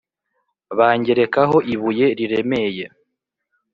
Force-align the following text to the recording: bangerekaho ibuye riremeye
bangerekaho 0.77 1.57
ibuye 1.73 2.07
riremeye 2.19 2.85